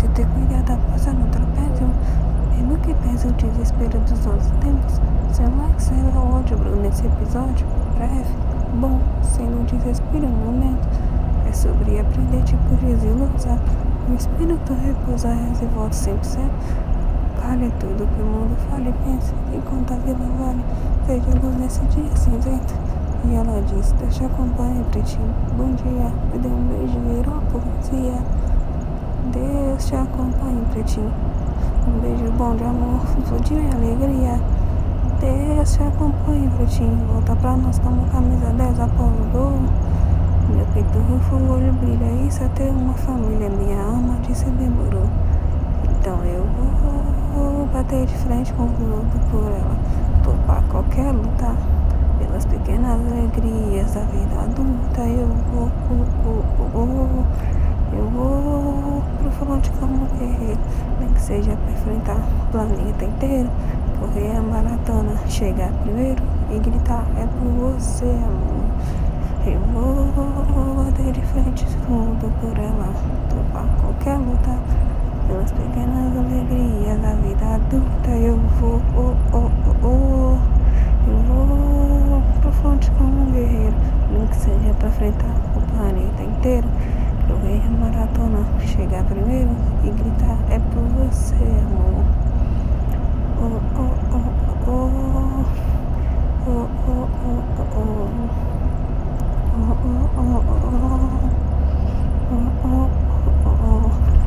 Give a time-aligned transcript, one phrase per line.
[0.00, 1.90] se ter cuidado após a luta perdeu.
[2.56, 4.98] Mesmo que pese o desespero dos outros tempos,
[5.30, 8.34] seu like será o ódio nesse episódio breve,
[8.80, 10.88] bom, sem não desespero no momento.
[11.46, 13.58] É sobre aprender tipo desilusar.
[14.08, 16.50] O espírito repousar e as sempre ser.
[17.36, 20.64] Vale tudo que o mundo fala e pensa, enquanto a vila vale,
[21.04, 22.74] seja luz nesse dia cinzento.
[23.26, 25.18] E ela diz, deixa acompanhar pra ti.
[25.58, 28.49] Bom dia, me deu um beijo e virou a poesia.
[29.80, 31.10] Deus te acompanhe, pretinho.
[31.88, 34.38] Um beijo bom de amor, fluiu em alegria.
[35.18, 37.06] Deus te acompanhe, pretinho.
[37.06, 39.62] Volta pra nós como camisa 10, Apolo
[40.50, 42.26] Meu peito rufo, o olho brilha.
[42.28, 43.48] Isso é ter uma família.
[43.48, 45.08] Minha alma disse demorou.
[45.98, 46.46] Então eu
[47.34, 49.76] vou bater de frente com o mundo por ela.
[50.22, 51.56] Topar qualquer luta.
[52.18, 55.00] Pelas pequenas alegrias da vida adulta.
[55.00, 57.24] Eu vou, vou, vou, vou.
[57.92, 59.30] Eu vou pro
[60.00, 60.60] como guerreiro,
[60.98, 63.50] nem que seja pra enfrentar o planeta inteiro.
[63.98, 68.60] Correr a maratona, chegar primeiro e gritar: É por você, amor.
[69.46, 72.92] Eu vou bater de frente tudo por ela,
[73.28, 74.58] topar qualquer luta.
[75.28, 77.14] Pelas pequenas alegrias da
[89.04, 89.50] primero
[89.84, 90.36] y gritar.